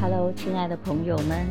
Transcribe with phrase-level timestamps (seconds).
[0.00, 1.46] Hello，亲爱的朋友们，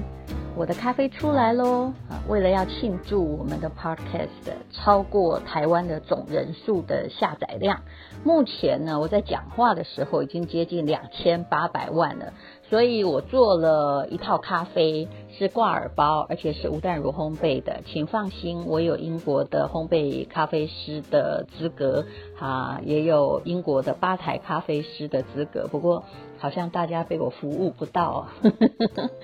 [0.56, 1.94] 我的咖啡出来喽！
[2.10, 4.28] 啊，为了要庆祝我们的 Podcast
[4.72, 7.82] 超过台湾的总人数的下载量，
[8.24, 12.34] 目前呢，我在讲话的时候已经接近两千八百万了。
[12.70, 15.08] 所以我做了一套咖啡，
[15.38, 17.82] 是挂耳包，而且是无蛋乳烘焙的。
[17.86, 22.06] 请放心，我有英国的烘焙咖啡师的资格，
[22.38, 25.68] 啊，也有英国的吧台咖啡师的资格。
[25.68, 26.04] 不过
[26.40, 28.28] 好像大家被我服务不到。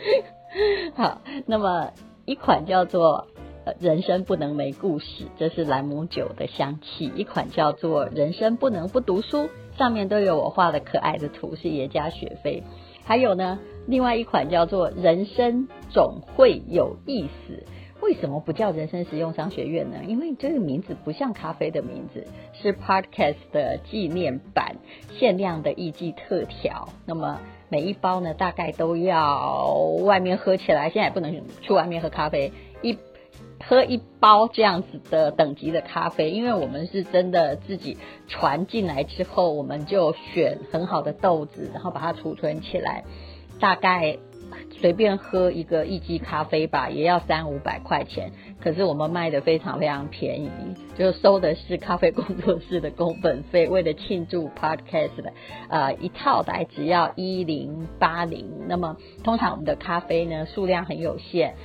[0.95, 1.91] 好，那么
[2.25, 3.27] 一款叫做
[3.79, 12.63] “人生不能没故事”，这是兰姆酒的香气；一款叫做“人生不能不读书”，上面都有我画的可爱的图，是耶加雪菲。
[13.05, 17.63] 还有呢，另外一款叫做“人生总会有意思”，
[18.01, 19.97] 为什么不叫人生实用商学院呢？
[20.07, 24.77] 因为这个名字不像咖啡的名字，是 Podcast 的纪念版，
[25.17, 26.89] 限量的一季特调。
[27.05, 27.39] 那么
[27.69, 29.73] 每一包呢，大概都要
[30.03, 32.51] 外面喝起来，现在也不能去外面喝咖啡。
[33.73, 43.03] 喝一包这样子的等级的咖啡，因为我们是真的自己传进来之后，我们就选很好的豆子，然后把它储存起来。
[43.59, 44.17] 大概
[44.79, 48.31] 随便喝一个一级咖啡吧，也要三五百块钱。
[48.59, 50.49] 可是我们卖的非常非常便宜，
[50.97, 53.67] 就收的是咖啡工作室的工本费。
[53.67, 55.33] 为了庆祝 Podcast 的，
[55.69, 58.67] 呃，一套大概只要一零八零。
[58.67, 61.55] 那么通常我们的咖啡呢，数量很有限。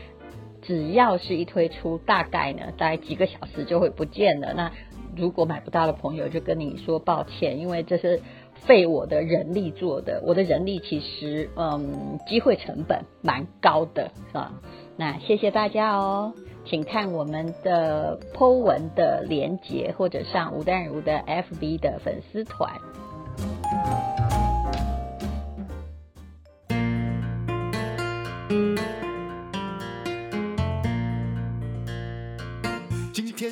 [0.69, 4.53] 只要是一推出，大概呢，大概几个小时就会不见了。
[4.53, 4.71] 那
[5.17, 8.21] 如果买不到的朋友，就跟你说抱歉，因为这是
[8.67, 10.23] 费我的人力做的。
[10.27, 14.53] 我的人力其实，嗯，机会成本蛮高的，是吧？
[14.99, 16.35] 那谢谢大家哦，
[16.67, 22.75] 请看我们的 Po 文的连结，或者上吴淡如的 FB 的粉丝团。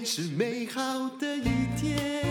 [0.07, 2.23] 是美好的一天。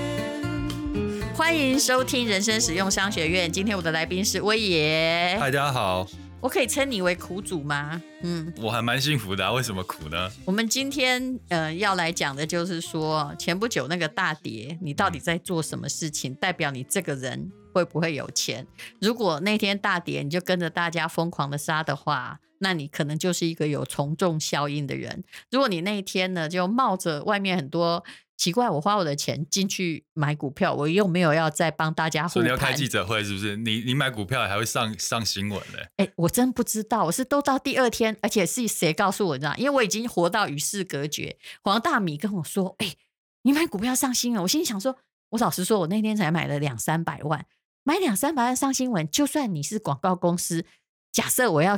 [1.36, 3.52] 欢迎收听人生使用商学院。
[3.52, 5.36] 今天我的来宾是威爷。
[5.38, 6.08] 嗨，大家好。
[6.40, 8.02] 我可以称你为苦主吗？
[8.24, 9.52] 嗯，我还蛮幸福的啊。
[9.52, 10.32] 为什么苦呢？
[10.46, 16.34] 我们今天呃要来讲的就是说，前不久那个大跌，你到底在做什么事情？
[16.36, 18.66] 代表你这个人会不会有钱？
[19.02, 22.40] 如果那天大跌，你就跟着大家疯狂的杀的话。
[22.66, 25.24] 那你可能就是一个有从众效应的人。
[25.52, 28.04] 如果你那一天呢，就冒着外面很多
[28.38, 32.32] 奇怪，我花我的钱进去买股票，我又没有要再帮大家护盘。
[32.34, 33.56] 所以你要开记者会是不是？
[33.58, 35.78] 你你买股票还会上上新闻呢？
[35.98, 39.54] 哎，我真不知道，我是都到第二天，而且是谁告诉我的？
[39.60, 41.38] 因为我已经活到与世隔绝。
[41.62, 42.96] 黄大米跟我说：“哎，
[43.44, 44.98] 你买股票上新闻。”我心里想说
[45.30, 47.46] ：“我老实说，我那天才买了两三百万，
[47.84, 50.66] 买两三百万上新闻，就算你是广告公司，
[51.12, 51.78] 假设我要。”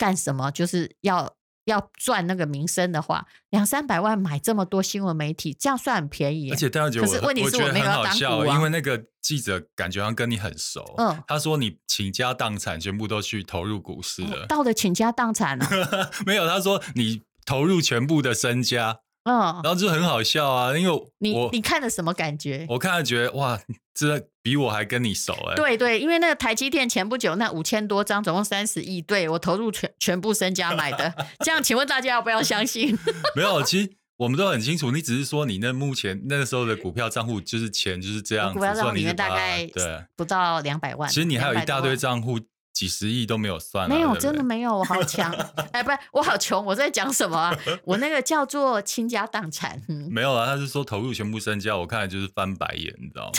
[0.00, 0.50] 干什么？
[0.50, 6.50] 就是要要赚那个名声的话，两三百万买这么多新闻媒体，这样算很便宜。
[6.50, 10.94] 而且大家觉得，可是问题是我没有要当股啊，因为那个记者感觉好像跟你很熟。
[10.96, 14.46] 嗯，他说你倾家荡产，全部都去投入股市了。
[14.46, 15.68] 到了倾家荡产了？
[16.24, 19.00] 没有，他说你投入全部的身家。
[19.24, 22.66] 嗯，然后就很好笑啊，因为我你你看了什么感觉？
[22.70, 23.60] 我看了觉得哇，
[23.92, 25.54] 这比我还跟你熟哎。
[25.54, 31.14] 对对，因为那个台积电前不久那五千多张，总共三十亿，对我投入全全部身家买的。
[31.44, 32.98] 这样，请问大家要不要相信？
[33.36, 41.08] 没有，其实我们都很清楚，你只是说你那目前那个时候的股票账户就是钱就是这样，股票账户里面大概对不到两百万。
[41.10, 42.38] 其实你还有一大堆账户。
[42.72, 45.30] 几十亿都没有算，没有，对对真的没有，我好强，
[45.72, 47.58] 哎，不是，我好穷，我在讲什么啊？
[47.84, 53.32] 我那个叫做倾家荡产，嗯，没有啊，他是说投入全部身家，我看来就是翻白眼，你知道吗？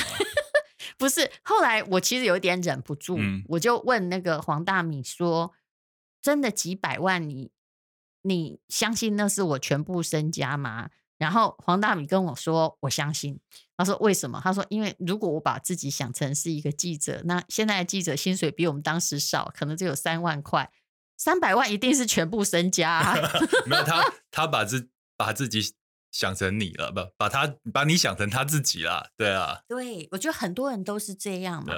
[0.98, 5.54] 不是，后来我其实有点忍不住，嗯、我就问那个黄大米说
[6.22, 7.52] ：“真的几百万你，
[8.22, 10.90] 你你相信那是我全部身家吗？”
[11.22, 13.40] 然后黄大米跟我说：“我相信。”
[13.78, 20.72] 他说：“为什么？”他说：“因为如果我把自己想成是一个记者，那现在的记者薪水比我们当时少，可能只有三万块，
[21.18, 23.16] 三百万一定是全部身家啊。
[23.70, 25.62] ”没有他，他把自把自己
[26.12, 29.62] 想成你了，不把他把你想成他自己了，对啊。
[29.68, 31.72] 对，我觉得很多人都是这样嘛。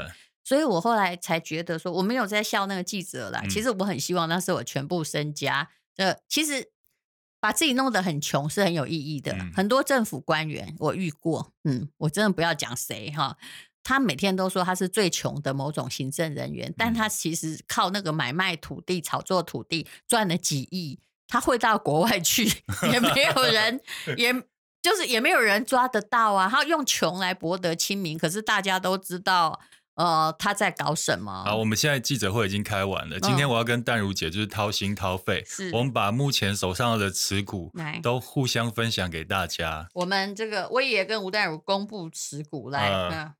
[0.45, 3.43] 所以我后来才觉得说，我没有在笑那个记者啦。
[3.49, 5.69] 其实我很希望那是我全部身家。
[5.97, 6.71] 呃，其实。
[7.43, 9.33] 把自己弄得很穷是很有意义的。
[9.33, 13.35] 嗯、很多政府官员我遇过，嗯，我真的不要讲谁哈，
[13.83, 20.97] 他每天都说他是最穷的某种行政人员，嗯、但他其实靠那个买卖土地、炒作土地赚了几亿，
[21.27, 22.45] 他会到国外去，
[22.89, 23.81] 也没有人，
[24.15, 24.31] 也
[24.81, 26.47] 就是也没有人抓得到啊。
[26.49, 29.59] 他用穷来博得亲民，可是大家都知道，
[29.95, 31.43] 呃，他在搞什么？
[31.45, 33.19] 好，我们现在记者会已经开完了。
[33.19, 39.87] 今天我要跟淡如姐就是掏心掏肺，是我们把目前手上的持股都互相分享给大家。
[39.93, 42.89] 我们这个威爷跟吴淡如公布持股来。
[42.89, 43.33] 嗯，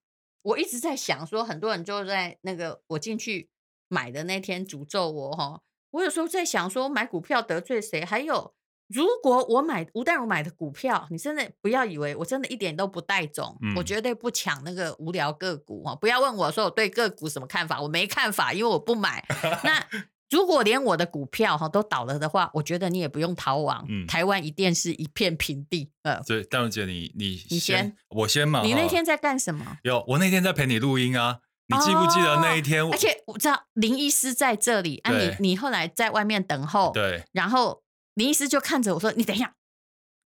[0.43, 3.49] 我一直在想说，很多人就在那个我进去
[3.87, 5.61] 买的那天诅咒我哈。
[5.91, 8.05] 我有时候在想说，买股票得罪谁？
[8.05, 8.53] 还有。
[8.93, 15.95] 如果我买吴淡如买的股票，你真的不要以为我真的一点都不带种，嗯、我绝对不抢那个无聊个股哈！
[15.95, 19.25] 不要问我说我对个股什么看法，我没看法，因为我不买。
[19.63, 19.83] 那
[20.29, 25.91] 如果连我的股票哈都倒了的话，我觉得你也不用逃亡，嗯、台湾一定是一片平地。
[26.03, 28.61] 呃，对，淡如姐，你你你先，我先嘛。
[28.61, 29.77] 你那天在干什么？
[29.83, 31.39] 有，我那天在陪你录音啊。
[31.67, 32.83] 你记不记得那一天？
[32.85, 37.82] 哦、而且我知道林医师在这里，啊你，你你后来在外面等候，对，然后。
[38.15, 39.55] 林医师就看着我说：“你等一下，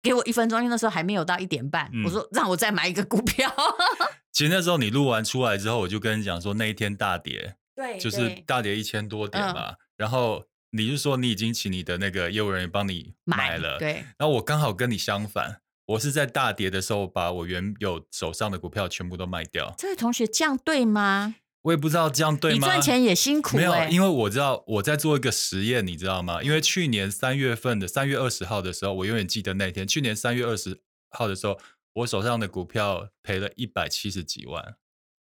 [0.03, 1.91] 给我一分钟，因为那时候还没有到一点半。
[1.93, 3.51] 嗯”我说：“让我再买一个股票。
[4.33, 9.71] ”其实那时候你录完出来之后，我就跟你讲说，那一天大跌， 对，就是大跌一千多点嘛。
[9.71, 13.93] 嗯、然后你就说你已经请你的那个业务人员帮你买了，买对。
[14.19, 19.73] 然后我刚好跟你相反，我是在大跌的时候把我原有手上的股票全部都卖掉。
[19.79, 21.37] 这位同学这样对吗？
[21.65, 22.57] 我也不知道这样对吗？
[22.57, 23.61] 你赚钱也辛苦、欸。
[23.61, 26.43] 没有，因为我知道我在做一个实验，你知道吗？
[26.43, 29.87] 因为去年三月份的三月二十号的时候，我永远记得那天。
[29.87, 30.81] 去年三月二十
[31.11, 31.59] 号的时候，
[31.95, 34.77] 我手上的股票赔了一百七十几万。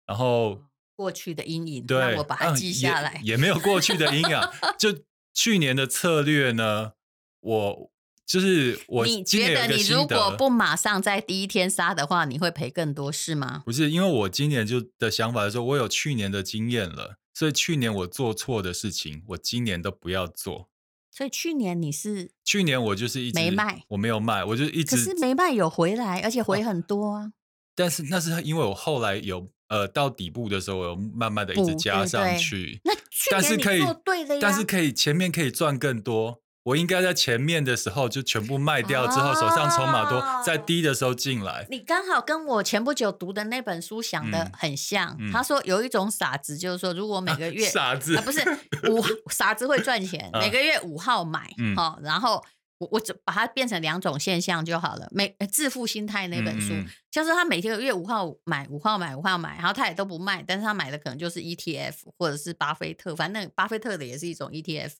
[0.05, 0.63] 然后
[0.95, 3.19] 过去的阴影，对，让我把它记下来。
[3.21, 4.39] 嗯、也，也没有过去的阴影，
[4.77, 5.03] 就
[5.33, 6.93] 去年的策略呢，
[7.39, 7.90] 我。
[8.31, 13.61] 就是我，你觉得你如果不马上在第一天杀的话，你会赔更多是吗？
[13.65, 20.69] 不是，因为我今年就的想法是说，我有去年的经验了，所以去年我做错的事情，我今年都不要做。
[21.11, 22.31] 所以去年你是？
[22.45, 24.95] 去年我就是一直没卖，我没有卖，我就一直。
[24.95, 27.33] 可是没卖有回来，而且回很多啊。
[27.75, 32.79] 但是那是因为我后来有呃到底部的时候，我有慢慢的一直加上去。
[32.81, 33.01] 对对，
[33.31, 36.41] 那去年你做对了呀，但是可以前面可以赚更多。
[36.63, 41.65] 我应该在前面的时候就全部卖掉，之后手上筹码多，哦、在低的时候进来。
[41.71, 45.15] 你刚好跟我前不久读的那本书想的很像。
[45.19, 48.41] 嗯嗯、他说有一种傻子，就是说如果每个月、啊、傻子、啊、不是
[48.91, 52.39] 五傻子会赚钱，啊、每个月五号买，好、嗯，然后
[52.77, 55.07] 我我只把它变成两种现象就好了。
[55.09, 56.75] 每致富心态那本书，
[57.09, 64.91] 就是他每天个月五号买，五号买，五号买，然后他也都不卖，但是他买的可能就是 ETF 或者是巴菲特，反正巴菲特的也是一种 ETF，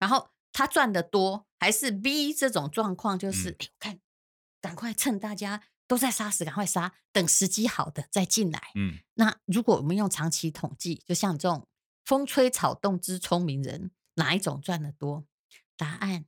[0.00, 0.28] 然后。
[0.54, 4.00] 他赚的多还是 B 这种状况，就是哎，我看
[4.60, 8.70] 赶快趁大家都在杀时，赶快杀，等时机好的再进来。
[8.76, 11.66] 嗯，那如果我们用长期统计，就像这种
[12.04, 15.26] 风吹草动之聪明人，哪一种赚的多？
[15.76, 16.26] 答案：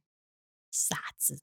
[0.72, 1.40] 傻子，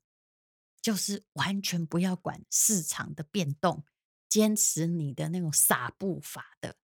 [0.81, 3.85] 就是完全不要管市场的变动，
[4.27, 6.75] 坚持你的那种傻步伐的。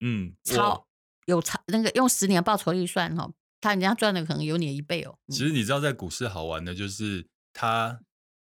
[0.00, 0.88] 嗯，超
[1.26, 3.32] 有超那个用十年报酬率算哈。
[3.60, 5.18] 他人家赚的可能有你的一倍哦。
[5.28, 8.00] 其实你知道，在股市好玩的就是它，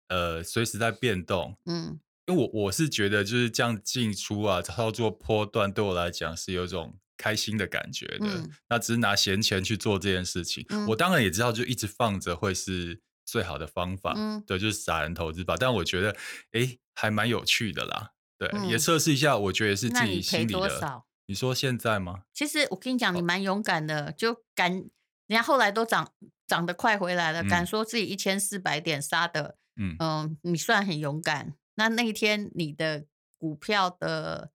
[0.09, 1.57] 呃，随时在变动。
[1.65, 8.27] 嗯，因为我我是觉得就是这样进出啊，操作波段对我来讲是有一种开心的感觉的。
[8.27, 10.65] 嗯，那只是拿闲钱去做这件事情。
[10.69, 14.15] 嗯，我当然也知道，就一直放着会是最好的方法。
[14.17, 15.57] 嗯，对，就是傻人投资吧。
[15.59, 16.17] 但我觉得，
[16.53, 18.11] 哎，还蛮有趣的啦。
[18.39, 21.03] 对，嗯，也测试一下，我觉得是自己心里的。
[21.31, 22.25] 你说现在吗？
[22.35, 24.91] 其实我跟你讲，你蛮勇敢的，就敢人
[25.29, 26.13] 家后来都涨
[26.45, 31.55] 涨得快回来了，嗯、敢说自己一千四百点杀的，嗯嗯、呃，你算很勇敢。
[31.77, 33.05] 那那一天你的
[33.39, 34.51] 股票的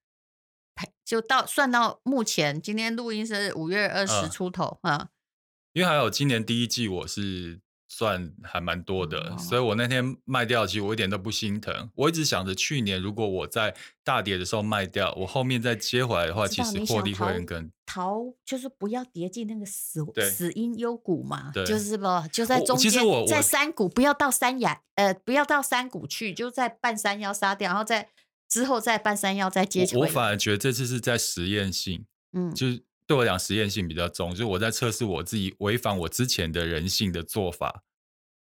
[1.05, 5.09] 就到算到目前，今天录音是五月二十出头啊，嗯、
[5.71, 7.61] 因为还有今年第一季我是。
[7.87, 11.89] 算还蛮多的，哦、所以我那天卖掉，其实我一点都不心疼。
[11.95, 17.57] 我一直想着，去年如果我在大跌的时候卖掉，我后面再接回来的话，其实获利会很高。
[17.85, 28.09] 逃就是不要跌进那个死死因幽谷嘛，就是不就在中间，其实我在山谷不要到山崖，呃，不要到山谷去，就在半山腰杀掉，然后再
[28.49, 30.07] 之后在半山腰再接回来。
[30.07, 32.83] 我反而觉得这次是在实验性，嗯，就是。
[33.07, 37.83] 对我讲，实验性比较重，就是我在测试我自己违反我之前的人性的做法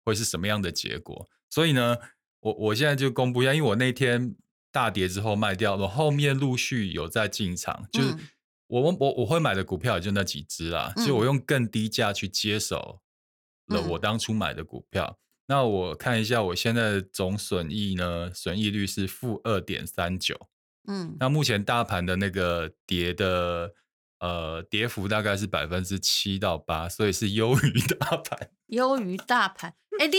[0.02, 1.28] 会是什么样的结果。
[1.50, 1.98] 所以呢，
[2.40, 4.34] 我我现在就公布一下，因为我那天
[4.72, 8.16] 大跌之后卖掉，我后面陆续有在进场，就是
[8.68, 13.00] 我我我会买的股票也就那几只啦，所以我用更低价去接手
[13.66, 15.18] 了我当初买的股票。
[15.48, 20.48] 那我看一下我现在的总损益呢，损益率是负二点三九。
[20.88, 23.74] 嗯，那目前大盘的那个跌的。
[24.26, 28.50] 呃，跌幅大概是百分之七到八，所以是优于大盘。
[28.66, 30.16] 优于大盘，哎，你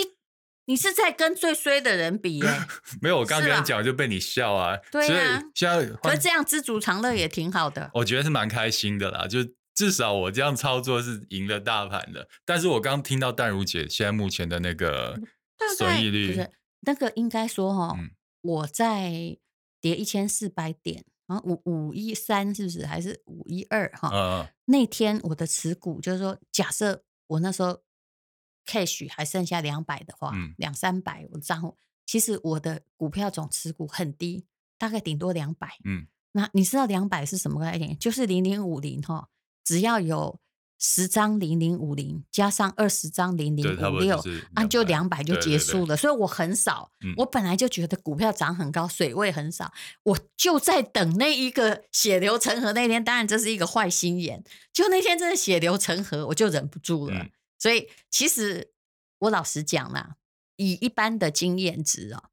[0.66, 2.48] 你是在跟最衰的人比耶？
[3.02, 4.78] 没有，我刚刚跟你讲就被你笑啊。
[4.90, 7.92] 对啊，现在可是这样知足常乐也挺好的。
[7.96, 9.40] 我觉得是蛮开心的啦，就
[9.76, 12.30] 至少我这样操作是赢了大盘的。
[12.46, 15.20] 但是我刚听到淡如姐现在目前的那个
[15.78, 16.48] 损益率，
[16.82, 18.12] 那个应该说哈、哦，嗯、
[18.42, 19.38] 我在
[19.82, 22.86] 跌一千四百点啊，五五一三是不是？
[22.86, 24.10] 还是五一二哈？
[24.12, 27.80] 嗯、那天我的持股就是说，假设我那时候。
[28.70, 34.46] cash 还剩下两百的话，两三百我账户，其实我的股票总持股很低，
[34.78, 35.78] 大概顶多两百。
[35.86, 37.98] 嗯，那你知道两百是什么概念？
[37.98, 39.30] 就是零零五零哈，
[39.64, 40.42] 只要有
[40.80, 44.22] 十张零零五零加上二十张零零五六，
[44.54, 45.86] 啊，就两百就结束了。
[45.86, 53.04] 对对对，所以我很少，嗯、我本来就觉得股票涨很高，水位很少，我就在等那一个血流成河那天。
[53.04, 57.18] 当然这是一个坏心眼，就那天真的血流成河，我就忍不住了。
[57.24, 58.72] 嗯所以，其实
[59.18, 60.18] 我老实讲啦，
[60.58, 62.26] 以一般的经验值啊，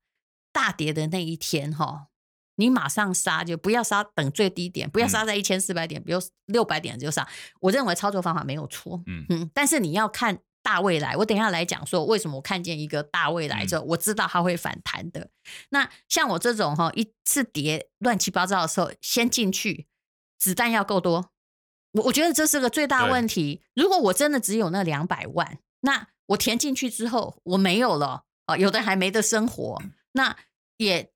[0.52, 2.08] 大跌的那一天哈，
[2.56, 7.28] 你马上杀就不要杀，等最低点，不要杀在一千四百点，比如六百点就杀。
[7.60, 11.16] 我认为操作方法没有错，嗯嗯，但是你要看大未来。
[11.16, 15.30] 我等一下来讲说为什么我看见一个大未来之后，我知道它会反弹的。
[15.70, 19.86] 那像我这种哈，一次跌乱七八糟的时候，先进去，
[20.38, 21.30] 子弹要够多。
[21.92, 23.62] 我我觉得这是个最大问题。
[23.74, 29.82] 如果我真的只有那两百万，那我填进去之后我没有了啊，有的还没得生活，
[30.12, 30.36] 那
[30.76, 31.10] 也。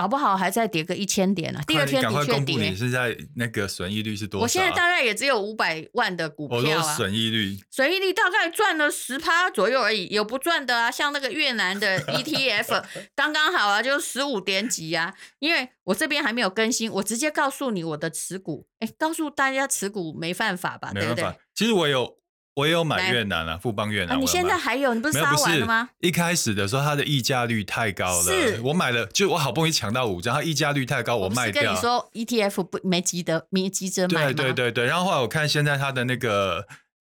[0.00, 1.60] 搞不好还再跌个一千点呢。
[1.66, 2.70] 第二天的确跌。
[2.70, 4.42] 你现在那个损益率是多少？
[4.44, 6.96] 我现在大概也只有五百万的股票啊。
[6.96, 12.82] 损益率，损益率大概赚了十趴左右而已，有不赚的啊，像那个越南的 ETF，
[13.14, 15.12] 刚刚好啊，就十五点几啊。
[15.38, 20.92] 因为我这边还没有更新，我直接告诉你我的持股，哎，告诉大家持股没犯法吧？
[20.94, 21.24] 对不对？
[21.54, 22.19] 其实我有。
[22.54, 24.20] 我也有买越南啊，富邦越南。
[24.20, 24.92] 你现在还有？
[24.92, 25.90] 你不是杀完了吗？
[26.00, 28.24] 一开始的时候，它的溢价率太高了。
[28.24, 31.62] 是，我买了，就我好不容易抢到五张，它溢价率太高，我卖掉。
[31.62, 34.32] 跟你说，ETF 不没急得，没急着买。
[34.32, 36.66] 对对对对，然后后来我看现在它的那个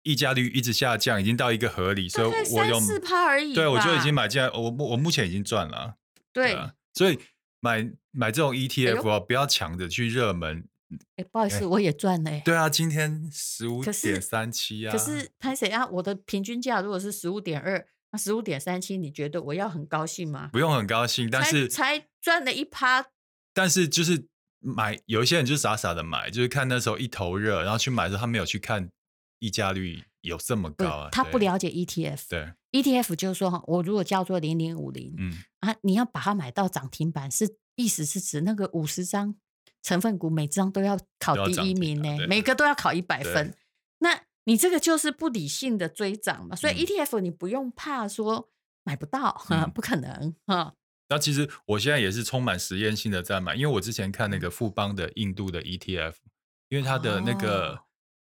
[0.04, 3.54] 溢价率一直下降，已经到一个合理，所以我有四趴而已。
[3.54, 5.94] 对，我就已经买进来，我我目前已经赚了。
[6.32, 6.56] 对，
[6.94, 7.18] 所以
[7.60, 10.64] 买买这种 ETF 啊，不要抢着去热门。
[11.16, 12.40] 哎，不好意思，我也赚了。
[12.44, 14.92] 对啊，今天十五点三七啊。
[14.92, 15.86] 可是潘谁啊？
[15.86, 20.50] 我的平均价如果是十五点二，那十五点三七，你觉得我要很高兴吗？
[20.52, 23.06] 不用很高兴，但是才赚了一趴。
[23.52, 24.28] 但是就是
[24.60, 28.88] 买，有一些人就傻傻的买，就是看那时候一头热，然后去买的时候，他没有去看
[29.40, 31.08] 溢价率有这么高啊。
[31.10, 32.22] 他不了解 ETF。
[32.28, 39.36] 对，ETF 就是说，我如果叫做零零五零，嗯啊，你要把它买到涨停板，是意思是指那个五十张。
[39.84, 43.54] 成分股每张都要考第一名呢，每个都要考一百分。
[43.98, 46.56] 那你这个就是不理性的追涨嘛？
[46.56, 48.48] 所以 ETF 你不用怕说
[48.82, 50.74] 买不到，嗯、 不可能哈。
[51.10, 56.14] 那其实我现在也是充满实验性的在买，因为我之前看那个富邦的印度的 ETF，
[56.70, 57.80] 因为它的那个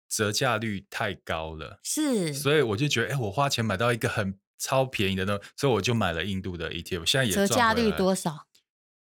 [0.08, 7.06] 折价率太高了，是、哦，所以我就觉得，哎、欸，我花钱买到一个很超便宜的东西，所以我就买了印度的 ETF。
[7.06, 8.48] 现在也折价率多少？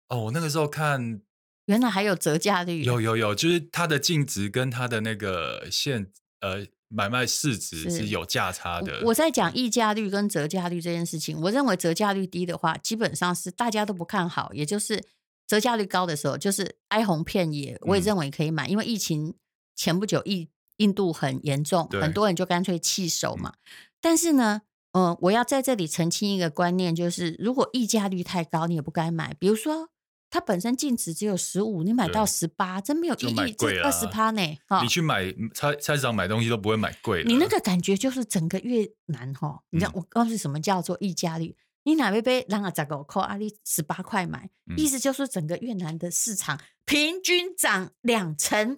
[0.10, 1.24] 哦，我那个时候看。
[1.72, 6.12] 原来还有折价率，有有有，就是它的净值跟它的那个现
[6.42, 9.00] 呃买卖市值是有价差的。
[9.04, 15.02] 我，我在讲溢价率跟折价率这件事情，我认为折价率低的话，基本上是大家都不看好，也就是
[15.48, 17.78] 折价率高的时候，就是哀鸿遍野。
[17.84, 19.34] 我也认为可以买，嗯、因为疫情
[19.74, 23.52] 前不久印印度很严重，很多人就干脆弃守嘛。
[23.52, 23.60] 嗯、
[24.02, 29.34] 但是呢，嗯、呃，我要在这里澄清一个观念，就是如果溢价率太高，你也不该买。
[29.40, 29.91] 比如说。
[30.32, 33.56] 它本身净值只有十五，你买到十八，真没有意义。
[33.58, 34.42] 这二十趴呢？
[34.82, 37.26] 你去买菜菜市场买东西都不会买贵。
[37.26, 41.58] 你那个感觉就是整个越南哈，你知道我告诉你什么叫做溢价率？
[41.84, 48.78] 你哪杯杯让啊十五块，阿里十八块买，意思就是整个越南的市场平均涨两成，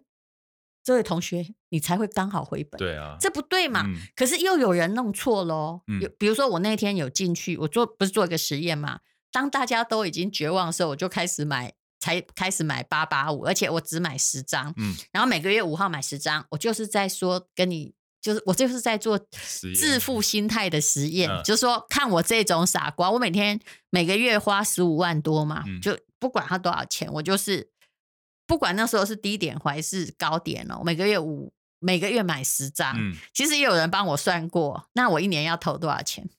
[0.84, 2.80] 这位同学你才会刚好回本。
[2.80, 3.86] 对啊，这不对嘛？
[4.16, 5.82] 可是又有人弄错喽。
[6.02, 9.02] 有比如说我那天有进去，我做不是做一个实验嘛？
[9.34, 19.20] 当大家都已经绝望的时候，我就开始买，才开始买八八五，而且我只买十张，嗯，然后每个月五号买十张，我就是在说跟你，就是我就是在做
[19.76, 23.60] 致富心态的实验，就是说看我这种傻瓜，我每天
[23.90, 27.72] 每个月花十五万多嘛，嗯、就不管它多少钱，我就是
[28.46, 36.30] 不管那时候是低点还是高点哦，每个月五每个月买十张，嗯、其实也有人帮我算过，那我一年要投多少钱？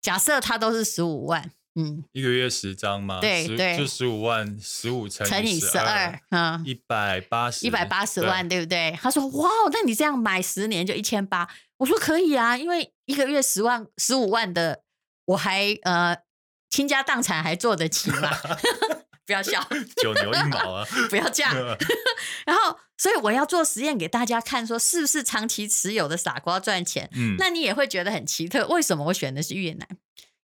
[0.00, 1.50] 假设它都是十五万。
[1.74, 3.20] 嗯，一个月十张吗？
[3.20, 8.98] 对对，就十五万，十五乘乘以十二，嗯，一百八十，一百八十万，对不对？
[9.00, 11.48] 他说：“哇，那你这样买十年就一千八。”
[11.78, 14.82] 我说：“可以啊，因为一个月十万、十五万的，
[15.26, 16.16] 我还呃
[16.68, 18.30] 倾家荡产还做得起吗？
[19.24, 19.64] 不要笑，
[20.02, 20.86] 九牛一毛啊！
[21.08, 21.54] 不要这样。
[22.44, 27.08] 然后，所以我要做实验给大家看，说是不是长期持有的傻瓜赚钱？
[27.14, 28.66] 嗯，那你也会觉得很奇特。
[28.66, 29.86] 为什么我选的是越南？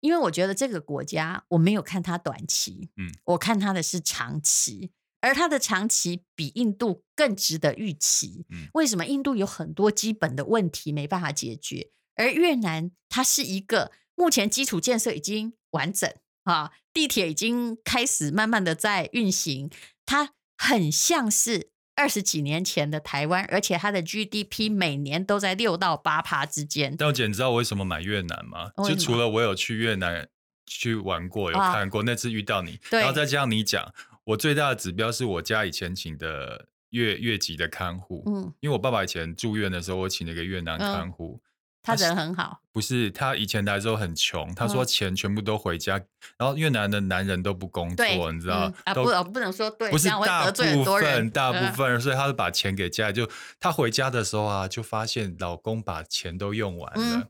[0.05, 4.91] 因为我觉得这个国家我没有看它短期，嗯，我看它的是长期，
[5.23, 8.45] 而它的长期比印度更值得预期。
[8.51, 9.07] 嗯，为什么？
[9.07, 19.71] 印度有很多基本的问题没办法解决，而越南它是一个目前基础建设已经完整啊，地铁已经开始慢慢的在运行，
[20.05, 21.71] 它很像是。
[21.97, 26.97] 二十几年前的台湾，而且它的 GDP 每年都在六到八趴之间。
[26.97, 28.71] 但姐，你知道我为什么买越南吗？
[28.89, 30.29] 就除了我有去越南
[30.67, 33.93] 去玩过，有看过，那次遇到你，然后再加上你讲，
[34.25, 38.23] 我最大的指标是我家以前请的越越籍的看护。
[38.27, 41.41] 嗯，因为我爸爸以前住院的时候，我请了一个越南看护。
[41.43, 41.51] 嗯
[41.85, 46.07] 他人很好，不是他以前来的时候很穷，他说钱全部都回家，嗯、
[46.39, 48.95] 然后越南的男人都不工作，你知道、嗯、啊？
[48.95, 53.15] 不，我不能说对，不是大部分，大部分，嗯、所以他是把钱给家里。
[53.15, 57.29] 就他回家的时候啊，就发现老公把钱都用完了，嗯、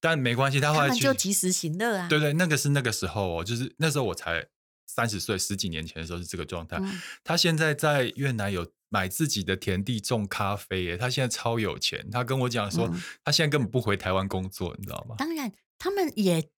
[0.00, 2.08] 但没关系，他后来就及时行乐啊。
[2.08, 4.46] 对对，那个是那个时候哦，就是那时候我才
[4.86, 6.78] 三十岁，十几年前的时候是这个状态。
[6.80, 8.66] 嗯、他现在在越南有。
[8.90, 12.08] 买自己的田地种咖啡耶，他现在超有钱。
[12.10, 15.14] 他跟我讲说，嗯、他现在根本不回台湾工作，你知道吗？
[15.16, 16.48] 当然，他们也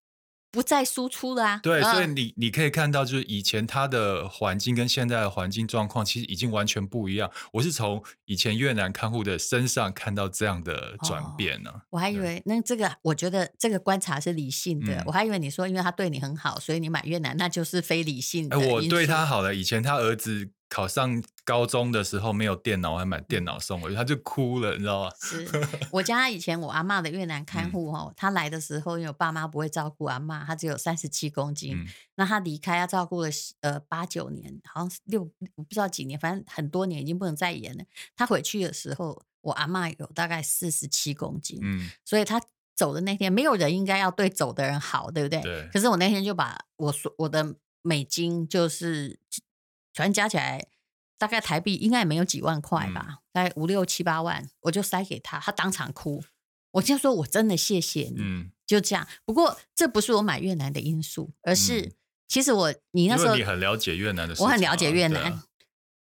[0.50, 1.60] 不再输出了啊。
[1.62, 7.30] 对，嗯、所以你你可以看到，就是以前他的环境跟现在的环境状况，其实已经完全不一样。
[7.52, 11.82] 我是从以前越南看护的身上看到这样的转变呢、啊哦。
[11.90, 14.94] 我还以为那这个，我觉得这个观察是理性的。
[14.94, 18.58] 嗯、我还以为你说，因为他对你很好，所以你买越南，那就是非理性的。
[18.58, 20.50] 哎，我对他好了，以前他儿子。
[20.72, 25.10] 考上高中的时候没有电脑，我还买电脑送回去，他就哭了，你知道吗？
[25.20, 25.46] 是
[25.92, 33.28] 我家以前我阿嬷的越南看护哦，他、嗯、来的时候，因为我爸妈不会照顾阿嬷，他只有三十七公斤，嗯、那他离开要照顾了
[33.60, 37.84] 呃八九年，好像是六我不知道几年，反正很多年已经不能再演了。
[38.16, 42.40] 他回去的时候，我阿嬷有大概四十七公斤，嗯，所以他
[42.74, 45.42] 走的那天，没有人应该要对走的人好，对不对？
[45.42, 45.68] 对。
[45.70, 49.18] 可是我那天就把我所我的美金就是。
[49.92, 50.66] 全加起来
[51.18, 56.24] 大概台币应该也没有几万块吧，嗯、大概五六七八万，我就塞给他，他当场哭。
[56.72, 59.06] 我就说我真的谢谢你，嗯、就这样。
[59.24, 61.92] 不过这不是我买越南的因素，而是、嗯、
[62.26, 65.30] 其实我你那时候你很了解越南的，我很了解越南。
[65.30, 65.44] 啊、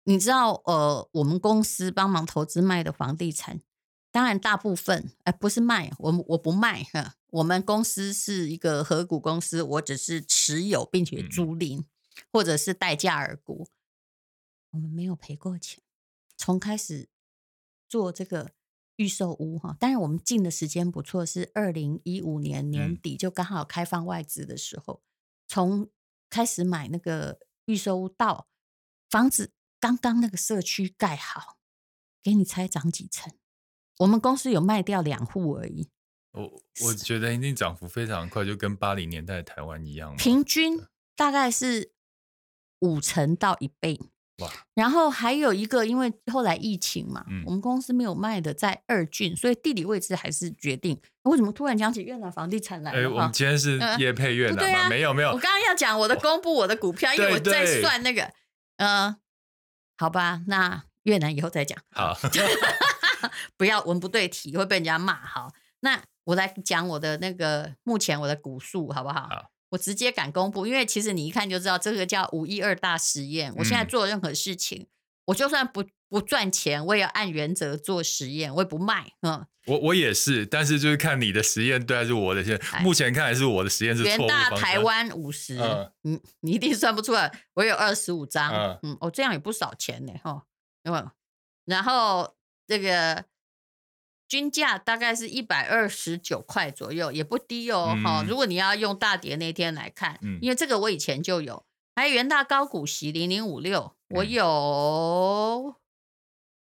[0.05, 3.61] 你知道呃，我们公司帮忙投资卖的房地产，
[4.13, 7.17] 当然大部分哎、呃、不是卖，我我不卖哈。
[7.31, 11.85] 我们公司是一个合股公司，我只是持有并且租赁，嗯、
[12.33, 13.69] 或者是代价而沽。
[14.71, 15.83] 我们没有赔过钱，
[16.37, 17.09] 从开始
[17.89, 18.53] 做这个
[18.97, 25.03] 预售屋哈，当然我们进的时间不错，是二零一五年年底，就刚好开放外资的时候，
[25.49, 25.89] 从
[26.29, 28.49] 开始买那个预售屋到
[29.09, 31.59] 房子刚刚那个社区盖好，
[32.23, 33.33] 给你猜涨几成？
[33.99, 35.89] 我们公司有卖掉两户而已。
[36.33, 40.81] 我我觉得一定涨幅非常快，就跟八零年代的台湾一样，平均
[41.17, 41.93] 大概是
[42.79, 43.99] 五成到一倍。
[44.41, 51.01] 哇然后还有一个，因为后来疫情嘛，嗯、我们公司没有卖的在二郡，所以地理位置还是决定。
[51.25, 52.99] 为什么突然讲起越南房地产来了？
[52.99, 54.63] 哎，我们今天是业配越南吗？
[54.63, 55.29] 呃啊、没有没有。
[55.29, 58.23] 我刚刚要讲我的公布我的股票，因为我在算那个，
[58.77, 59.17] 嗯、呃，
[59.99, 61.79] 好吧，那越南以后再讲。
[61.91, 62.17] 好，
[63.59, 65.15] 不要文不对题会被人家骂。
[65.15, 69.29] 好，那我来讲我的那个目前我的股数好不好？
[69.29, 69.51] 好。
[69.71, 73.53] 我直接敢公布，因为其实你一看就知道，这个叫五一二大实验。
[73.57, 74.87] 我现在做任何事情，嗯、
[75.27, 79.13] 我就算不不赚钱，我也要按原则做实验，我也不卖。
[79.23, 82.61] 嗯，我我也是，但是就是看你的实验对还是我的实验。
[82.73, 84.11] 哎、目前看来是我的实验是错。
[84.11, 85.57] 元大台湾五十，
[86.03, 87.33] 嗯，你一定算不出来。
[87.55, 90.45] 我有二十五张，嗯，嗯，我这样也不少钱呢，哈，
[90.83, 91.11] 有没有？
[91.65, 92.35] 然后
[92.67, 93.25] 这个。
[94.31, 97.99] 均价大概是一百二十九块左右，也不低哦。
[98.05, 101.67] 哈、嗯，如果你要用大跌那天来看，嗯、因为这个我以前就有，
[101.97, 105.75] 还有元大高股息零零五六，我有，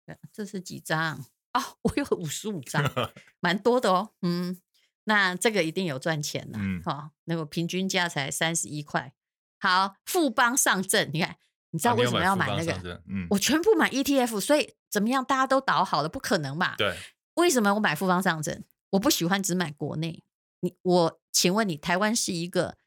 [0.06, 1.26] 嗯、这是几张？
[1.52, 2.90] 哦，我有五十五张，
[3.42, 4.12] 蛮多的哦。
[4.22, 4.58] 嗯，
[5.04, 6.58] 那这个一定有赚钱了。
[6.62, 9.12] 嗯，好，那个平均价才三十一块。
[9.60, 11.36] 好，富邦上证，你看，
[11.72, 12.94] 你知道为什么要买那个？
[12.94, 15.26] 啊、嗯，我全部买 ETF，所以怎么样？
[15.26, 16.76] 大家都倒好了，不可能吧？
[16.78, 16.96] 对。
[17.38, 18.64] 为什么我买富邦上证？
[18.92, 20.24] 我不喜欢只买国内。
[20.60, 22.78] 你我请问你，台湾是一个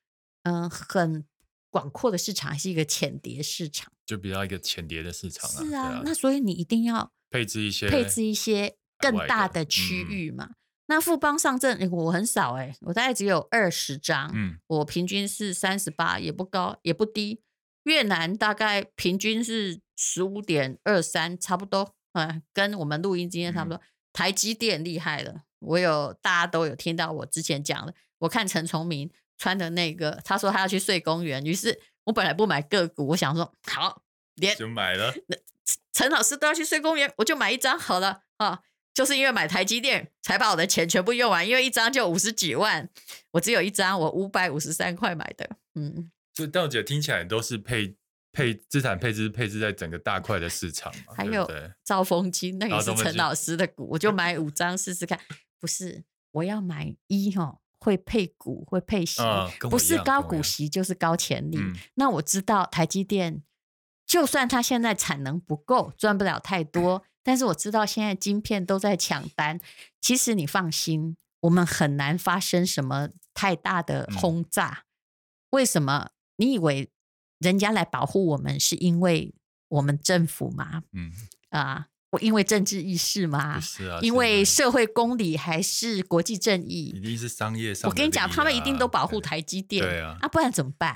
[0.43, 1.25] 嗯、呃、很
[1.71, 3.93] 广阔的市场，还是一个浅碟市场？
[4.05, 5.65] 就比较一个浅碟的市场啊。
[5.65, 10.47] 是啊，啊那所以你一定要配置一些配置一些更大的区域嘛。
[10.51, 10.55] 嗯、
[10.87, 17.41] 那富邦上证，我很少哎、欸，我大概只有二十张，嗯，我平均是三十八，也不高也不低。
[17.85, 23.79] 越南大概平均是十五点二三，差不多，嗯，跟我们录音今天差不多。
[23.79, 34.03] 嗯、台积电厉害了，我有大家都有听到我之前讲的，我看陈崇明穿的那个，他说他要去睡公园，于是我本来不买个股，我想说好，
[34.35, 35.15] 连就买了。
[35.93, 38.61] 陈老师都要去睡公园，我就买一张好了啊，
[38.95, 42.89] 就是因为买台积电才把我的钱全部用完，因为一张就五十几万，
[43.33, 46.11] 我只有一张，我五百五十三块买的，嗯。
[46.33, 47.97] 就道姐听起来都是配
[48.33, 51.49] 配资产配置配置在整个大块的市场嘛，还有
[51.85, 55.19] 兆丰金，那个是陈老师的股，我就买五张试试看。
[55.59, 61.59] 不是，我要买一哦，会配股会配息，嗯、不是高股息就是高潜力。
[61.59, 63.43] 嗯、那我知道台积电，
[64.07, 69.61] 就算它现在产能不够，赚不了太多，但是我知道现在晶片都在抢单。
[70.01, 74.69] 其实你放心，我们很难发生什么太大的轰炸。
[74.69, 74.85] 嗯、
[75.51, 76.11] 为什么？
[76.37, 76.91] 你以为
[77.41, 79.35] 人家来保护我们是因为
[79.69, 80.83] 我们政府吗？
[80.93, 81.11] 嗯
[81.51, 83.59] 啊，我因为政治意识吗？
[83.61, 86.93] 是啊，因为社会公理还是国际正义？
[86.95, 87.91] 一定是商业上。
[87.91, 89.83] 我跟你讲，他们一定都保护台积电。
[89.85, 90.95] 对啊，啊，不然怎么办？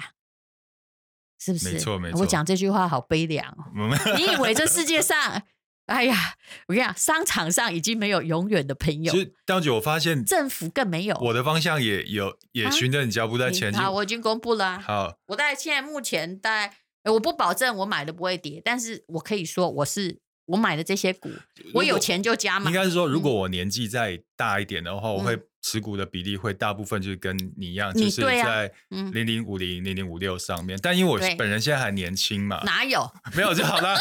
[1.40, 1.72] 是不是？
[1.72, 2.20] 没错没错。
[2.20, 3.90] 我讲这句话好悲凉哦。
[4.16, 5.42] 你以为这世界上？
[5.86, 6.34] 哎呀，
[6.66, 9.12] 我跟你讲，商场上已经没有永远的朋友。
[9.12, 11.16] 其实，当姐我发现政府更没有。
[11.16, 13.80] 我的方向也有，也循着你脚步在前进。
[13.80, 14.80] 好，我已经公布了。
[14.80, 16.74] 好，我大概现在目前大概，
[17.10, 21.30] 我不保证我买的不会跌，但是我可以说我是我买的这些股，
[21.74, 22.70] 我有钱就加嘛。
[22.70, 25.38] 应该是说，如果我年纪再大一点的话，我会。
[25.64, 30.78] 持股的比例会大部分就是跟你一样，就是在零零五零、零零五六上面。
[30.82, 33.96] 但因为我本人现在还年轻嘛，哪有没有就好了。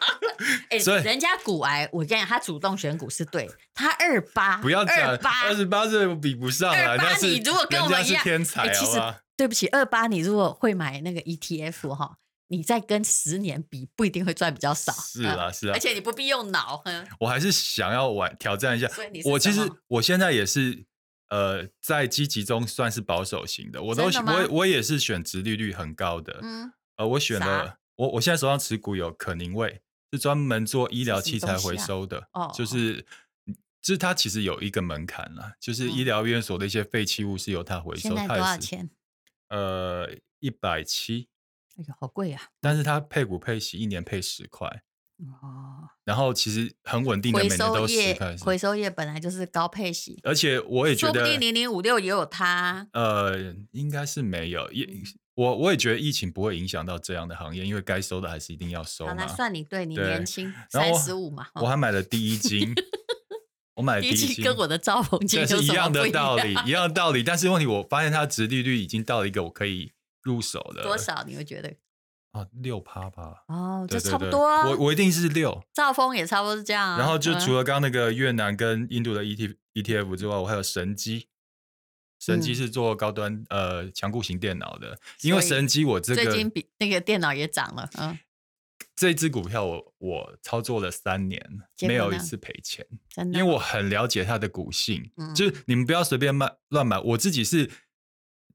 [0.68, 6.90] 哎，所以人家股癌，我跟你讲，他主动选股是对，他二八不要讲二八二十八是比不上啊。
[6.90, 9.00] 二八你如果跟我们一样，天才其实
[9.34, 12.18] 对不起，二八你如果会买那个 ETF 哈，
[12.48, 14.92] 你再跟十年比，不一定会赚比较少。
[14.92, 16.84] 是啊，是啊，而且你不必用脑。
[17.18, 18.86] 我还是想要玩挑战一下。
[19.24, 20.84] 我其实我现在也是。
[21.28, 26.38] 呃，在积极中算是保守型的，我都我我也是选值利率很高的。
[26.42, 32.28] 嗯，呃，我选了我我现在手上持股有可宁味，是专门做医疗器材回收的。
[32.32, 33.04] 哦、啊，就是
[33.82, 38.08] 就是它其实有一个门槛啦，就是医疗院所的一些废弃物是由它回收。
[38.08, 38.88] 现在多少钱？
[39.48, 41.28] 呃，一百七。
[41.76, 42.42] 哎呦，好贵啊！
[42.60, 44.82] 但是它配股配息，一年配十块。
[45.42, 48.36] 哦，然后其实很稳定的，每年都十块。
[48.36, 52.86] 回收业本来就是高配息，而且我也觉得，说不定零零五六也有它。
[52.92, 54.88] 呃，应该是没有，也
[55.34, 59.26] 我我也觉得疫情不会影响到这样的行业，因为该收的还是一定要收嘛。
[59.26, 61.48] 算你对，你年轻三十五嘛。
[61.56, 62.72] 我还 买了第一金，
[63.74, 67.24] 我买第一金，跟我的兆丰金是一样的道理，一样的道理。
[67.24, 69.90] 但是问题，我发现它殖利率已经到了一个我可以
[70.22, 71.24] 入手的多少？
[71.26, 71.74] 你会觉得？
[72.38, 73.44] 啊，六趴吧。
[73.48, 74.68] 哦，这差不多啊。
[74.68, 75.62] 我我一定是六。
[75.72, 76.98] 兆丰也差不多是这样啊。
[76.98, 81.28] 然后就除了刚刚那个越南跟印度的 E T E T F 之外，我还有神机。
[82.20, 87.88] 神机是做高端呃强固型电脑的，因为神机我这个最近比那个电脑也涨了。
[87.98, 88.18] 嗯。
[88.96, 91.40] 这支股票我我操作了三年，
[91.82, 93.38] 没有一次赔钱，真的。
[93.38, 96.98] 因为我很了解它的股性，就是你们不要随便买乱买。
[96.98, 97.70] 我自己是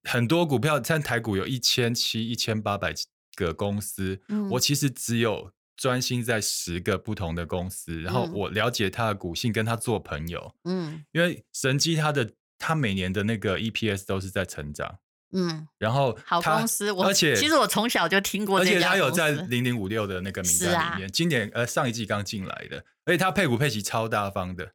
[0.03, 2.93] 很多股票，像台股有一千七、一千八百。
[3.35, 10.53] 个公司，嗯、我其实只有专心在十个不同的公司，然后我了解它的股性，跟他做朋友。
[10.65, 14.99] 嗯，因为神机它的它每年的那个 EPS 都是在成长。
[15.35, 21.07] 嗯，然后好公司，我而且其实我从小就听过而且他有在零零五六的那个名单里面。
[21.07, 24.73] 啊、今年呃上一季刚进来的，而且他配股配息超大方的。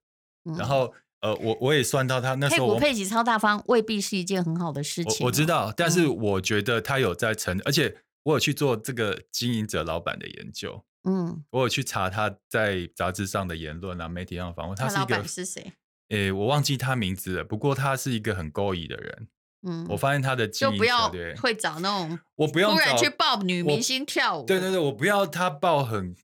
[0.51, 5.19] 嗯、然后呃我我也算到他那时候配股配息超大方，未必是一件很好的事情。
[5.21, 7.99] 我，我知道，但是我觉得他有在成，嗯、而且。
[8.29, 15.73] 我有去做这个经营者老板的研究，嗯，我有去查他在杂志上的言论啊，媒体上访问，他是一个是谁？
[16.11, 17.45] 诶，我忘记他名字了。
[17.45, 19.29] 不过他是一个很勾引的人，
[19.67, 21.11] 嗯，我发现他的经营就不要
[21.41, 26.15] 会找那种我不用突然去抱女明星跳舞，对对对，我不要他抱很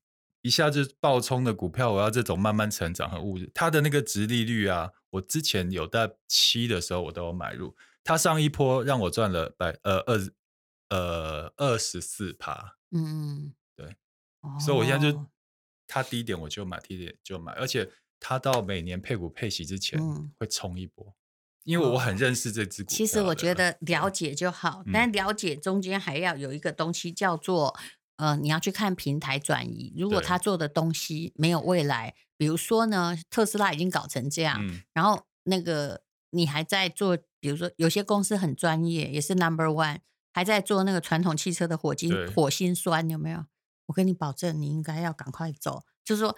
[0.43, 3.49] 一下就爆冲的股票，我要这种慢慢成长和物质。
[3.51, 10.19] 他的那个值利率啊，我之前有在七的时候我都有买入，他上一波让我赚了百呃二。
[10.89, 13.95] 呃，二十四趴，嗯，对，
[14.41, 15.25] 哦、所以我现在就
[15.87, 19.99] 它低点我就买，低点就买，而且它到每年配股配息之前
[20.39, 21.15] 会冲一波，嗯、
[21.63, 22.89] 因为我很认识这只股。
[22.91, 27.77] 其实我觉得了解就好，对但了解中间还要有一个东西叫做，
[28.17, 29.93] 嗯、呃，你要去看平台转移。
[29.97, 39.99] 如果他做的东西没有未来，比如说呢，特斯拉已经搞成这样，嗯、然后那个你还在做，比如说有些公司很专业，也是 number one，
[40.35, 43.45] 还在做那个传统汽车的火星火星酸，有没有？
[43.85, 46.37] 我跟你保证，你应该要赶快走，就是说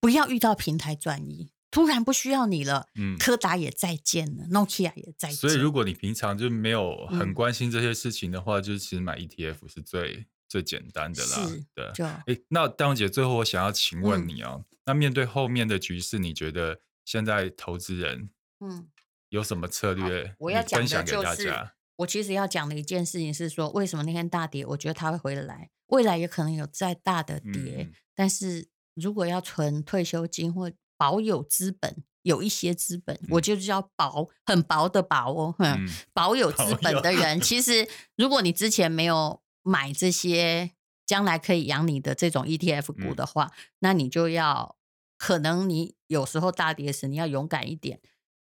[0.00, 1.52] 不要遇到平台转移。
[1.70, 5.36] 突然不需要你了，嗯，柯达也再见了，Nokia 也再见。
[5.36, 11.46] 所以如果你平常就没有很关心这些事情的话，嗯、就是其实买 ETF 是最最简单的啦。
[11.46, 11.92] 是，对。
[11.94, 18.88] 就哎，那大荣姐，最后我想要请问你哦、那面对后面的局势，你觉得现在投资人嗯
[19.28, 20.34] 有什么策略？
[20.40, 21.74] 我要分享给大家。
[21.96, 24.64] 我其实要讲的一件事情是说，为什么那天大跌？
[24.66, 27.78] 我觉得它会回来，未来也可能有再大的跌。
[27.80, 35.54] 嗯、但是如果要存退休金或保有资本，有一些资本，嗯、我就叫薄，很薄的薄哦。
[35.58, 40.72] 嗯，保有资本的人，其实如果你之前没有买这些
[41.06, 44.76] 将来可以养你的这种 ETF 股的话，嗯、那你就要
[45.16, 48.00] 可能你有时候大跌时你要勇敢一点。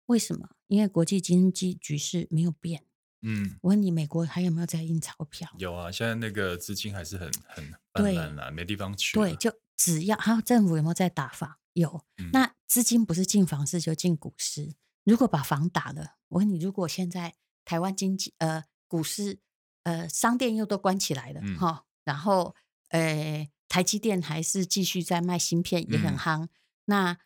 [0.07, 0.49] 为什么？
[0.67, 2.83] 因为国际经济局势没有变。
[3.23, 5.49] 嗯，我问你，美国还有没有在印钞票？
[5.57, 9.17] 有啊，现在那个资金还是很很泛滥了，没地方去。
[9.17, 11.55] 对，就只要还有政府有没有在打房？
[11.73, 14.75] 有，那资金不是进房市就进股市。
[15.05, 17.33] 如果把房打了，我问你，如果现在
[17.65, 19.39] 台湾经济呃股市
[19.83, 22.55] 呃商店又都关起来了哈，嗯、然后
[22.89, 26.49] 呃台积电还是继续在卖芯片也很夯，嗯、
[26.85, 27.17] 那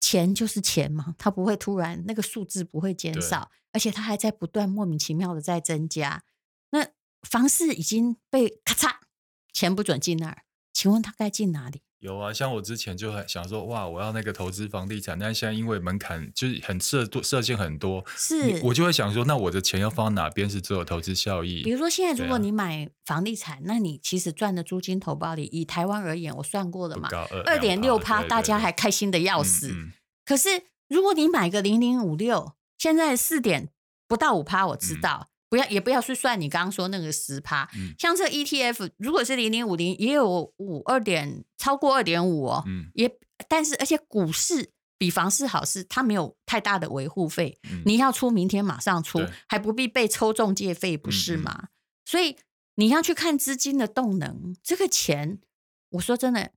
[0.00, 6.24] 钱就是钱嘛，它不会突然那个数字不会减少，而且它还在不断莫名其妙的在增加。
[6.70, 6.88] 那
[7.22, 8.96] 房市已经被咔嚓，
[9.52, 11.82] 钱不准进那儿，请问它该进哪里？
[12.00, 21.62] 有啊，像我之前就很想说，哇，我要那个投资房地产，但现在因为门槛就是很设多设限很多，是，我就会想说，那我的钱要放哪边是最有投资效益？
[21.62, 27.10] 比如说现在如果你买房地产，啊、那你其实赚的租金投报率，以台湾而言，我算过了嘛，
[27.44, 29.68] 二点六趴，大家还开心的要死。
[29.68, 29.92] 嗯嗯、
[30.24, 30.48] 可是
[30.88, 33.68] 如果你买个零零五六，现在四点
[34.08, 35.26] 不到五趴，我知道。
[35.26, 51.70] 嗯不要，也不要去算你刚刚说那个十趴，嗯、像这 ETF，如果是零零五零，也有五二点超过二点五哦，嗯、也但是而且股市比房市好是它没有太大的维护费，嗯、你要出明天马上出，还不必被抽中介费，不是吗？
[52.04, 52.36] 所以
[52.76, 55.40] 你要去看资金的动能，这个钱，
[55.90, 56.52] 我说真的，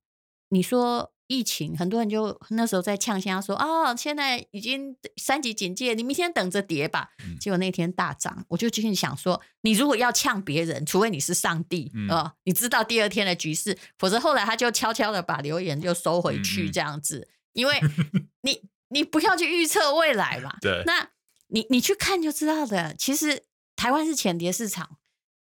[0.50, 1.13] 你说。
[1.28, 7.10] 疫情，很多人就那时候在呛声说：“哦，现在已经三级警戒，你明天等着跌吧。
[7.24, 17.80] 嗯”结果那天大涨，我就继续想说：“你如果要呛别人，除非你是上帝啊、嗯哦，你知道第二天的局势，否则后来他就悄悄的把留言就收回去，这样子，嗯、因为
[18.44, 20.58] 你你不要去预测未来嘛。
[20.62, 21.10] 对，那
[21.48, 22.94] 你你去看就知道的。
[22.96, 23.44] 其实
[23.76, 24.98] 台湾是浅碟市场，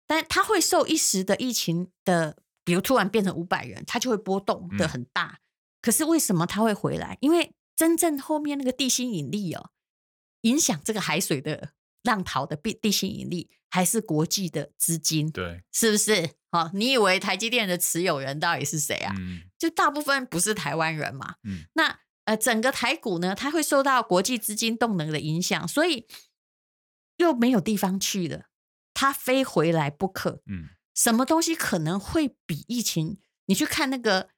[0.06, 5.38] 但它会受一时的疫情的，比如突然变成五百人，它就会波动的很大。
[5.38, 5.40] 嗯”
[5.80, 7.16] 可是为什么它会回来？
[7.20, 9.70] 因为真正后面那个地心引力哦，
[10.42, 16.30] 影响这个海水的浪淘的地地心引力，还是国际的资金，对，是不是？
[16.50, 19.14] 好，你以为台积电的持有人到底是谁啊？
[19.18, 21.36] 嗯，就大部分不是台湾人嘛。
[21.44, 26.06] 嗯，那呃，整个台股呢，它会受到国际资金动能的影响，所以
[27.16, 28.46] 又没有地方去了，
[28.92, 30.42] 它非回来不可。
[30.46, 33.18] 嗯，什么东西可能会比疫情？
[33.46, 34.28] 你去看那个。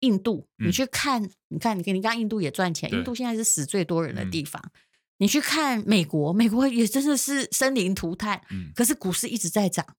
[0.00, 4.62] 印度，你去看，嗯、你看，你看，你刚刚印度也赚钱，印度现在是死最多人的地方。
[4.64, 4.72] 嗯、
[5.18, 9.96] 你去看美国，美国也真的是生灵涂炭，嗯、可是股市一直在涨。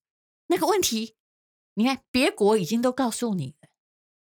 [0.48, 1.16] 那个问题，
[1.76, 3.70] 你看别国已经都告诉你了，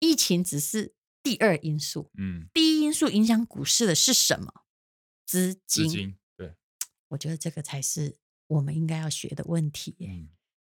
[0.01, 4.53] 疫情只是第二因素，嗯，第一因素影响股市的是什么？
[5.25, 6.55] 资金，资金，对，
[7.09, 9.97] 我觉得这个才是我们应该要学的问题。
[10.01, 10.29] 嗯，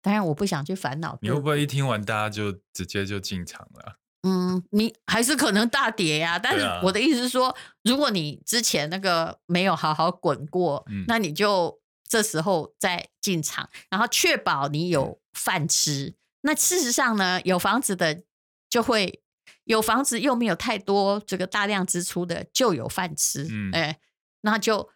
[0.02, 1.18] 当然我不想去烦恼。
[1.22, 3.98] 你会不会一听完大家就直接就进场了？
[4.28, 16.06] 嗯，你还是可能大跌呀、啊，但是我的意思是说，啊、如果你之前那个没有好好滚过，嗯、那你就这时候再进场，然后确保你有饭吃。
[16.08, 18.22] 嗯、那事实上呢，有房子的
[18.68, 19.22] 就会
[19.64, 23.46] 有房子，又没有太多这个大量支出的就有饭吃。
[23.50, 23.98] 嗯，哎，
[24.42, 24.90] 那就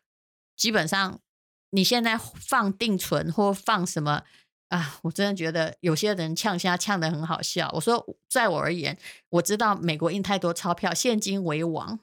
[0.56, 1.20] 基本上
[1.70, 4.22] 你现在放定存或放什么。
[4.72, 7.70] 啊，我真的觉得有些人呛虾呛得很好笑。
[7.74, 8.96] 我说，在我而言，
[9.28, 12.00] 我知道美国印太多钞票，现金为王，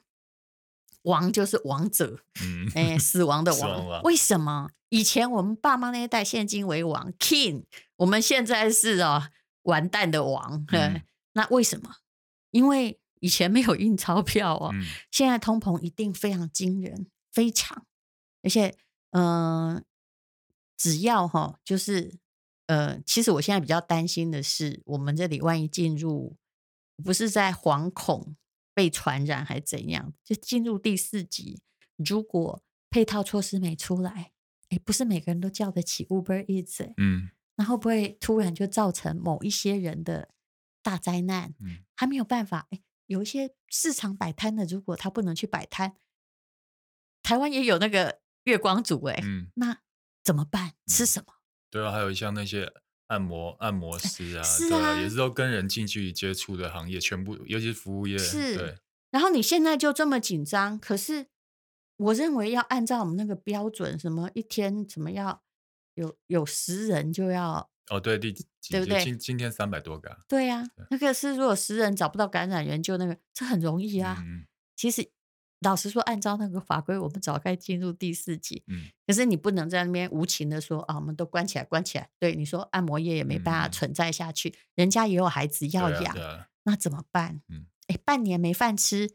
[1.02, 3.88] 王就是王者，嗯，哎，死亡的 亡。
[3.88, 4.70] 亡为什么？
[4.88, 7.64] 以前我们爸妈那一代现金为王，king，
[7.96, 9.30] 我们现在是啊，
[9.62, 10.64] 完蛋的王。
[10.68, 11.02] 嗯，
[11.34, 11.96] 那为什么？
[12.52, 17.84] 因为以前没有印钞票哦，嗯，现在通膨一定非常惊人，非常，
[18.44, 18.76] 而且，
[19.10, 19.82] 嗯，呃，
[20.76, 22.14] 只要哈，就是。
[22.70, 26.36] 呃，其实我现在比较担心的是，我们这里万一进入，
[27.02, 28.36] 不是在惶恐
[28.72, 31.60] 被传染还是怎样，就进入第四级，
[31.96, 34.30] 如果配套措施没出来，
[34.68, 40.28] 哎，不是每个人都叫得起 Uber Eats，嗯，那会不会突然就造成某一些人的
[40.80, 41.52] 大灾难？
[41.58, 45.96] 嗯，还没有办法，哎，有一些市场摆摊的，如果他不能去摆摊，
[47.20, 49.80] 台湾也有那个月光族，哎，嗯，那
[50.22, 50.74] 怎么办？
[50.86, 51.39] 吃什么？
[51.70, 52.72] 对啊，还有像那些
[53.06, 58.56] 按摩按摩师啊，是啊对啊，也是都跟人近距离接触的行业，全部尤其是服务业，是。
[58.56, 58.78] 对。
[59.10, 61.26] 然后你现在就这么紧张，可是
[61.96, 65.42] 我认为要按照我们那个标准，什么一天怎么要
[65.94, 68.32] 有有十人就要哦，对，对
[68.78, 69.02] 不对？
[69.02, 74.22] 今今天三百多个，对呀、啊，那个是如果十人找不到感染源，就那个这很容易啊。
[74.24, 75.10] 嗯、其实
[75.60, 78.62] 老实说，按照那个法规，我们早该进入第四级。
[78.66, 82.08] 嗯，可是你不能在那边无情的说啊，我们都关起来，关起来。
[82.18, 87.42] 对，你说按摩业也没办法存在下去，嗯、人家也有孩子要养，啊啊、那怎么办？
[87.48, 89.14] 嗯，哎，半年没饭吃。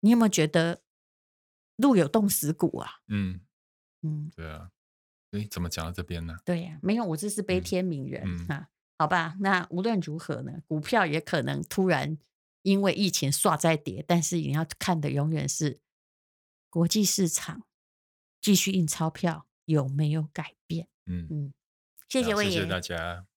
[0.00, 0.82] 你有没有觉得
[1.76, 3.00] 路有冻死骨啊？
[3.08, 3.40] 嗯
[4.02, 4.70] 嗯，对啊。
[5.32, 6.36] 哎，怎么讲到这边呢？
[6.44, 8.68] 对呀、啊，没有，我这是悲天悯人、嗯嗯、啊。
[8.98, 12.18] 好吧，那无论如何呢，股票也可能突然
[12.68, 15.80] 因为疫情刷在跌，但是你要看的永远是
[16.68, 17.62] 国际市场
[18.42, 20.88] 继续印钞票有没有改变。
[21.06, 21.52] 嗯嗯，
[22.10, 23.27] 谢谢魏爷，谢谢大家。